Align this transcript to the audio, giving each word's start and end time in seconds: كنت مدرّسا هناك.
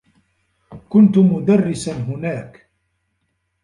كنت 0.89 1.17
مدرّسا 1.17 1.93
هناك. 1.97 2.67